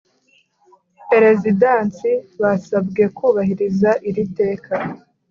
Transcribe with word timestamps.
Perezidansi 1.09 2.09
basabwe 2.41 3.03
kubahiriza 3.17 3.89
iri 4.09 4.23
teka 4.37 4.73